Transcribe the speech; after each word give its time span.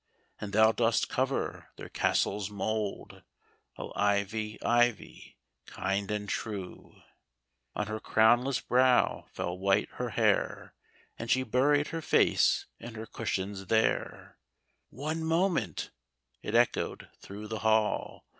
And 0.39 0.51
thou 0.51 0.71
dost 0.71 1.09
cover 1.09 1.67
their 1.75 1.87
castle's 1.87 2.49
mould, 2.49 3.21
O, 3.77 3.93
Ivy, 3.95 4.59
Ivy, 4.63 5.37
kind 5.67 6.09
and 6.09 6.27
true! 6.27 7.03
On 7.75 7.85
her 7.85 7.99
crownless 7.99 8.61
brow 8.61 9.27
fell 9.31 9.55
white 9.59 9.89
her 9.99 10.09
hair. 10.09 10.73
And 11.19 11.29
she 11.29 11.43
buried 11.43 11.89
her 11.89 12.01
face 12.01 12.65
in 12.79 12.95
her 12.95 13.05
cushions 13.05 13.67
there:" 13.67 14.39
One 14.89 15.23
moment!"— 15.23 15.91
it 16.41 16.55
echoed 16.55 17.11
through 17.21 17.47
the 17.47 17.59
hall. 17.59 18.25